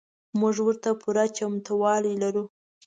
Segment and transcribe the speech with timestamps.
[0.39, 2.43] موږ ورته پوره چمتو والی لرو.